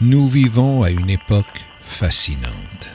[0.00, 2.88] nous vivons à une époque fascinante.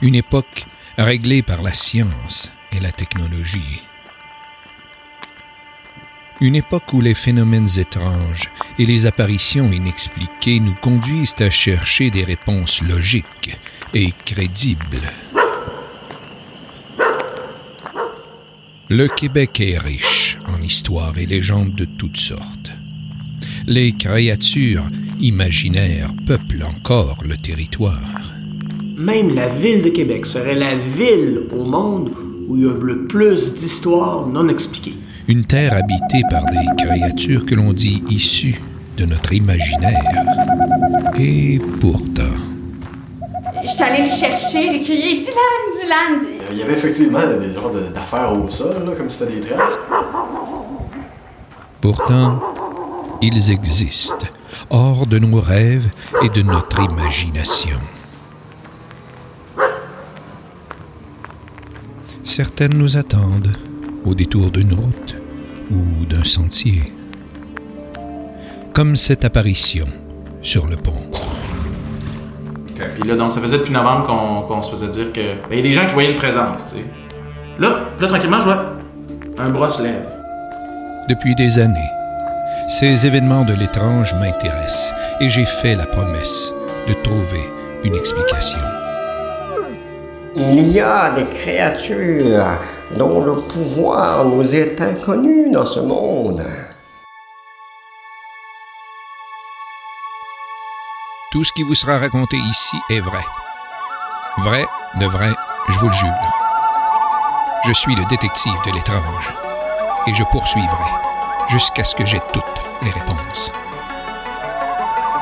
[0.00, 0.64] Une époque
[0.96, 3.82] réglée par la science et la technologie.
[6.40, 12.24] Une époque où les phénomènes étranges et les apparitions inexpliquées nous conduisent à chercher des
[12.24, 13.58] réponses logiques
[13.92, 15.12] et crédibles.
[18.88, 22.63] Le Québec est riche en histoires et légendes de toutes sortes.
[23.66, 24.84] Les créatures
[25.20, 27.98] imaginaires peuplent encore le territoire.
[28.96, 32.10] Même la ville de Québec serait la ville au monde
[32.46, 34.94] où il y a le plus d'histoires non expliquées.
[35.28, 38.60] Une terre habitée par des créatures que l'on dit issues
[38.98, 40.04] de notre imaginaire.
[41.18, 42.34] Et pourtant,
[43.62, 46.28] Je suis allée le chercher, j'ai crié Dylan, Dylan!
[46.52, 49.78] Il y avait effectivement des genres d'affaires au sol, là, comme si c'était des traces.
[51.80, 52.53] pourtant,
[53.26, 54.26] ils existent,
[54.70, 55.90] hors de nos rêves
[56.22, 57.78] et de notre imagination.
[62.22, 63.56] Certaines nous attendent
[64.04, 65.16] au détour d'une route
[65.70, 66.92] ou d'un sentier,
[68.72, 69.86] comme cette apparition
[70.42, 71.10] sur le pont.
[72.74, 75.20] Puis là, donc, ça faisait depuis novembre qu'on se faisait dire que.
[75.48, 76.84] Ben, il y a des gens qui voyaient une présence, tu sais.
[77.58, 78.74] Là, là, tranquillement, je vois
[79.38, 80.04] un bras se lève.
[81.08, 81.90] Depuis des années,
[82.68, 86.52] ces événements de l'étrange m'intéressent et j'ai fait la promesse
[86.88, 87.50] de trouver
[87.84, 88.60] une explication.
[90.34, 92.58] Il y a des créatures
[92.96, 96.42] dont le pouvoir nous est inconnu dans ce monde.
[101.30, 103.24] Tout ce qui vous sera raconté ici est vrai.
[104.38, 104.64] Vrai,
[105.00, 105.30] de vrai,
[105.68, 106.34] je vous le jure.
[107.66, 109.34] Je suis le détective de l'étrange
[110.06, 111.03] et je poursuivrai
[111.48, 112.44] jusqu'à ce que j'ai toutes
[112.82, 113.52] les réponses.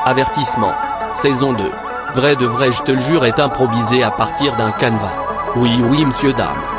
[0.05, 0.73] Avertissement.
[1.13, 1.63] Saison 2.
[2.15, 5.13] Vrai de vrai, je te le jure, est improvisé à partir d'un canevas.
[5.55, 6.72] Oui, oui, monsieur, dame.